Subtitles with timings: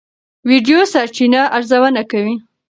[0.49, 2.35] ویډیو سرچینه ارزونه کوي.